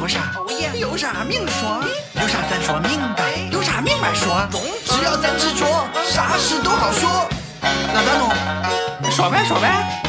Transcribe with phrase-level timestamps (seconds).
[0.00, 0.32] 说啥？
[0.78, 1.84] 有啥明说？
[2.14, 3.50] 有啥咱说明白？
[3.52, 4.48] 有啥明白说？
[4.82, 5.66] 只要咱执着，
[6.06, 7.28] 啥事都好说。
[7.60, 9.10] 那咋弄？
[9.10, 10.02] 说呗说呗。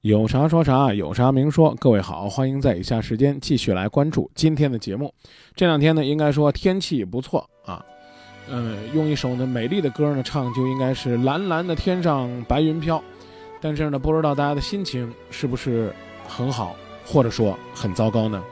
[0.00, 1.76] 有啥说啥，有啥明说。
[1.78, 5.12] 各位好，欢迎在以下时间继续来关注今天的节目。
[5.54, 7.84] 这两天呢，应该说天气不错啊。
[8.48, 13.04] 嗯，用一首呢美丽的歌呢唱，就应该是蓝蓝的天上白云飘。
[13.60, 15.94] 但是呢，不知道大家的心情是不是
[16.26, 16.74] 很好，
[17.06, 18.42] 或者说很糟糕呢？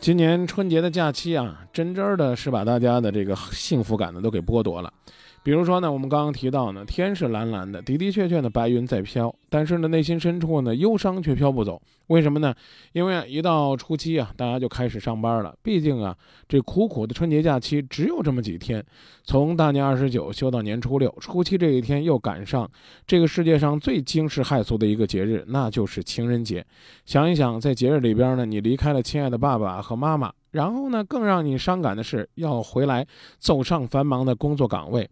[0.00, 4.92] 今年春节的假期啊，真真的是把大家的这个幸福感呢都给剥夺了。
[5.44, 11.82] 比如说呢，我们刚刚提到呢，天是蓝蓝的，的的确确的白云在飘，但是呢，内心深处呢，忧伤却飘不走。
[12.06, 12.54] 为什么呢？
[12.92, 15.52] 因为一到初七啊，大家就开始上班了。
[15.62, 16.16] 毕竟啊，
[16.46, 18.84] 这苦苦的春节假期只有这么几天，
[19.24, 22.70] 从大年二十九休到年初六，初七这一天又赶上
[23.04, 26.64] 这个世界上最惊世骇俗的一个节日，那就是情人节。
[27.04, 30.32] 想一想，在节日里边呢，你离开了亲爱的爸爸和妈妈。
[30.52, 33.06] 然后呢，更让你伤感的是，要回来
[33.38, 35.10] 走上繁忙的工作岗位。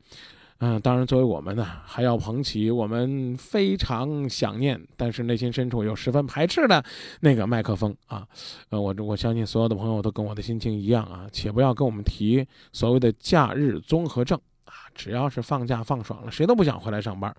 [0.63, 6.85] 嗯，当然，作为我们呢，还要捧起我们非常想念，但是内心深处又十分排斥的
[7.21, 8.27] 那个麦克风啊。
[8.69, 11.27] 呃，我我相信所有的朋友都跟我的心情一样啊。
[11.33, 17.35] 且不要跟我们提所谓的假日综合症啊，只要是放假放爽了，谁都不想回来上班。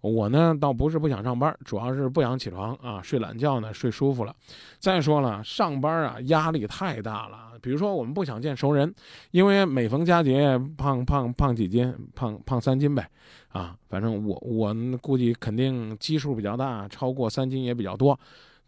[0.00, 4.34] 我呢，倒不是不想上班，主要是不想起床啊，睡懒觉呢，睡舒服了。
[4.78, 7.52] 再说了，上班啊，压力太大了。
[7.62, 8.94] 比如说，我们不想见熟人，
[9.30, 13.08] 因为每逢佳节，胖胖胖几斤，胖胖三斤呗。
[13.48, 18.18] 啊，反正我我估计肯定基数比较大，超过三斤也比较多。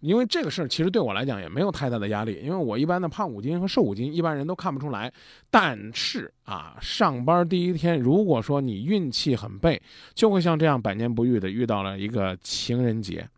[0.01, 5.13] 因为这个事儿其实对我来讲也没有太大的压力，因为我一般的胖五斤和瘦五斤，一般人都看不出来。
[5.51, 9.81] 但是啊，上班第一天，如果说你运气很背，
[10.15, 13.29] 就会像这样百年不遇的遇到了一个情人节。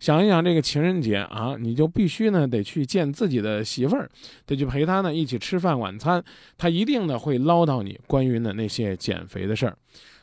[0.00, 4.08] 想一想这个情人节啊，你就必须呢得去见自己的媳妇儿，
[4.46, 6.22] 得去陪她呢一起吃饭晚餐，
[6.56, 9.76] 她一定呢会唠叨你关于呢那些减肥的事儿。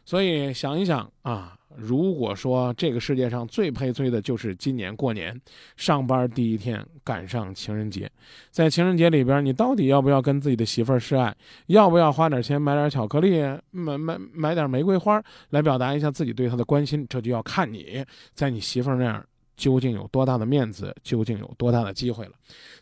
[0.06, 5.40] 所以想一想啊，如果说这个世界上最悲催的就是今年过年
[5.76, 8.10] 上班第一天赶上情人节，
[8.50, 11.36] 在情人节里边，你到底要不要跟自己的媳妇儿示爱？
[11.68, 13.42] 要不要花点钱买点巧克力，
[13.72, 17.06] 买买买点玫瑰花来表达一下自己对她的关心？
[17.10, 19.26] 这就要看你在你媳妇儿那儿。
[19.56, 20.96] 究竟有多大的面子？
[21.04, 22.32] 究竟有多大的机会了？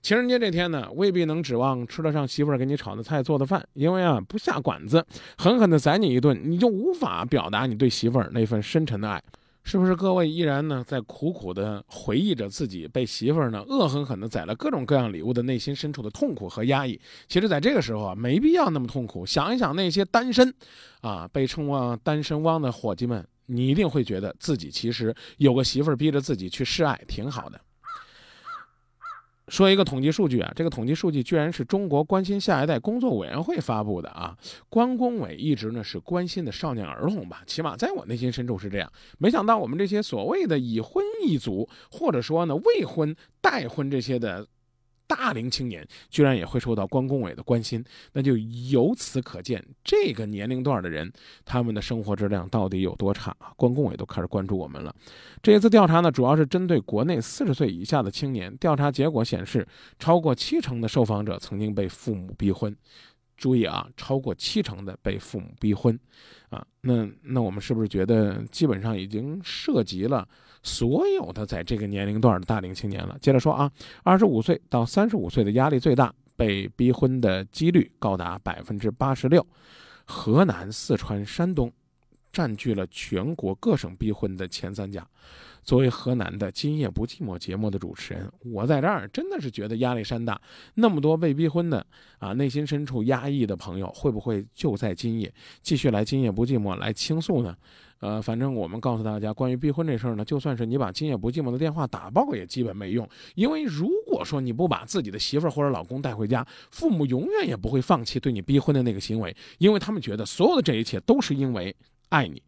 [0.02, 5.06] 情人节这天呢，未必能指望吃得上媳妇儿给你炒的菜、做的饭，因为啊，不下馆子，
[5.38, 9.22] 狠狠地宰你一顿，你就无法表达你对媳妇儿那份深沉的爱，
[9.64, 9.96] 是不是？
[9.96, 17.00] 各位依然呢，在苦苦地回忆着自己被媳妇儿呢恶狠狠地宰了各种各样礼物的内心深处的痛苦和压抑。
[17.28, 19.26] 其实，在这个时候啊，没必要那么痛苦。
[19.26, 20.54] 想一想那些单身，
[21.02, 23.26] 啊，被称为单身汪的伙计们。
[23.46, 27.60] 你一定会觉得自己其实有个媳妇儿逼着自己去示爱，挺好的。
[29.50, 34.38] 说一个统计数据啊，这个统计数据居然是中国关心下一代工作委员会发布的啊。
[34.70, 38.92] 关工委一直呢是关心的少年儿童吧，起码在我内心深处是这样。
[39.18, 44.48] 没想到我们这些所谓的已婚一族，或者说呢未婚待婚这些的。
[45.16, 51.12] 大龄青年居然也会受到关工委的关心，那就由此可见这个年龄段的人
[51.46, 53.54] 他们的生活质量到底有多差啊！
[53.56, 54.94] 关工委都开始关注我们了。
[55.44, 58.56] 这一次调查呢，主要是针对国内四十岁以下的青年。
[58.58, 59.68] 调查结果显示，
[60.00, 62.76] 超过七成的受访者曾经被父母逼婚。
[63.38, 66.00] 注意啊，超过七成的被父母逼婚，
[66.50, 70.28] 啊，那那我们是不是觉得基本上已经涉及了
[70.62, 73.18] 所有的在这个年龄段的大龄青年了？
[73.20, 73.72] 接着说啊，
[74.04, 79.46] 二十五岁到三十五岁的压力最大，被逼婚的几率高达百分之八十六，
[80.06, 81.72] 河南、四川、山东。
[82.34, 85.08] 占据了全国各省逼婚的前三甲。
[85.64, 90.42] 作为河南的《今夜不寂寞》节目的主持人，我在这儿真的是觉得压力山大。
[90.74, 91.86] 那么多被逼婚的
[92.20, 97.56] 啊，内心深处压抑的朋友，会不会就在今夜继续来《今夜不寂寞》来倾诉呢？
[98.04, 103.08] 呃，反正我们告诉大家，关于逼婚这事儿呢，就算是你把《今夜不寂寞》的电话打爆，也基本没用。
[103.36, 111.74] 因为如果说你不把自己的媳妇儿或者老公带回家，父母永远也不会放弃对你逼婚的那个行为，因为他们觉得所有的这一切都是因为。
[112.10, 112.40] 爱你，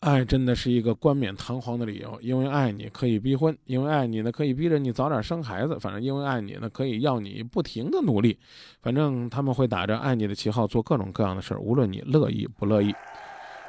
[0.00, 2.18] 爱真的是一个冠冕堂皇的理由。
[2.20, 5.78] 因为爱你可以逼婚，因为爱你呢可以逼着你早点生孩子。
[5.78, 8.36] 反正因为爱你呢可以要你不停的努力。
[8.82, 12.92] 反正他们会打着爱你的旗号做各种各样的事儿，无论你乐意不乐意。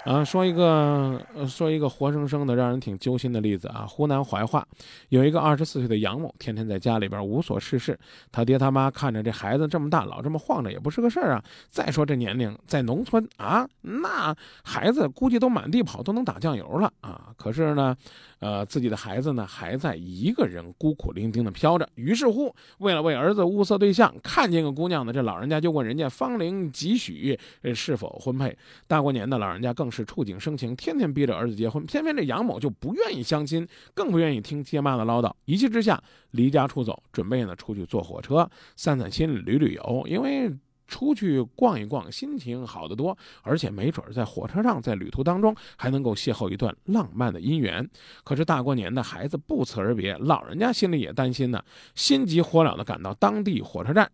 [0.05, 3.87] 啊，说一个，说一个活生生的让人挺揪心的例子啊。
[3.87, 4.63] 湖南怀化
[5.09, 7.97] 有一个二十四岁的杨某，天天在家里边无所事事。
[8.31, 11.43] 他爹他妈看着这孩子这么大，老这么晃着也不是个事儿啊。
[11.69, 17.33] 再说这年龄在农村啊，那孩子估计都满地跑，都能打酱油了啊。
[17.35, 17.97] 可是呢，
[18.37, 21.89] 呃，自己的孩子呢还在一个人孤苦伶仃的飘着。
[21.95, 27.39] 于是乎，为了为儿子物色对象，看见个姑娘呢，这老人家就问人家芳龄几许，
[27.73, 28.55] 是否婚配。
[28.87, 30.05] 大过年的，老人家更是。
[30.05, 35.33] 触景生情，天天逼着儿子结婚，偏偏这杨某就不愿意相亲，更不愿意听爹妈的唠叨。
[35.45, 36.01] 一气之下，
[36.31, 40.05] 离家出走，准备呢出去坐火车散散心、旅旅游。
[40.07, 40.49] 因为
[40.87, 47.89] 出去逛一逛，心情好得多，而且没准在火车上，在旅途当中还能够邂逅一段浪漫的姻缘。
[48.23, 51.63] 可是大过年的，孩子不辞而别，老人家心里也担心呢，
[51.95, 54.09] 心急火燎地赶到当地火车站。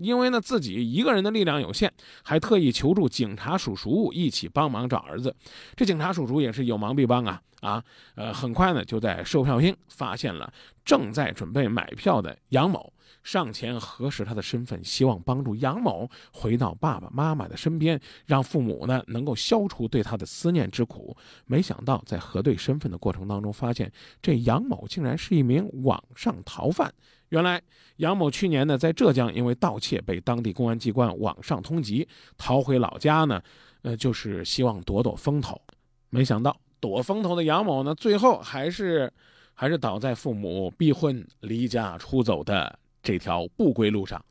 [0.00, 1.90] 因为呢，自己一个人的力量有限，
[2.24, 5.34] 还特意求助警察叔叔一起帮忙找儿子。
[5.76, 7.84] 这警察叔叔也是有忙必帮啊啊！
[8.14, 10.50] 呃，很快呢，就在售票厅发现了
[10.84, 21.16] 正在准备买票的杨某，上前核实他的身份，希望帮助杨某回到爸爸妈妈的身边，让父母呢能够消除对他的思念之苦。
[21.46, 23.90] 没想到在核对身份的过程当中，发现
[24.20, 26.92] 这杨某竟然是一名网上逃犯。
[27.28, 27.62] 原来
[27.98, 32.04] 杨某去年呢，在浙江因为盗窃被当地公安机关网上通缉，
[32.36, 33.40] 逃回老家呢，
[33.82, 35.60] 呃，就是希望躲躲风头。
[36.08, 39.12] 没想到躲风头的杨某呢，最后还是
[39.54, 44.22] 还是倒在父母逼婚、离家出走的这条不归路上。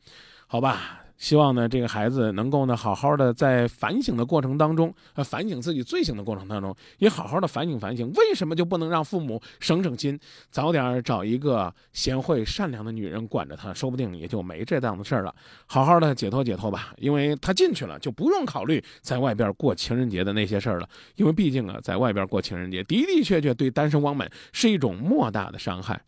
[0.46, 0.96] 好吧。
[1.20, 10.18] 希望呢，这个孩子能够呢，好好的在反省的过程当中，呃，反省自己罪行的过程当中，也好好的反省反省，为什么就不能让父母省省心，
[10.50, 15.34] 早点找一个贤惠善良的女人管着他，说不定也就没这档子事儿了。
[15.66, 20.88] 好好的解脱解脱吧，因为他进去了，就不用考虑在外边过情人节的那些事儿了。
[21.16, 26.00] 因为毕竟啊，在外边过情人节的的确确对单身汪们是一种莫大的伤害。